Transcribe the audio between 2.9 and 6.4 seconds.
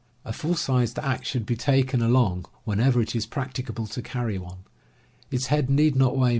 it is practicable to carry one. Its head need not weigh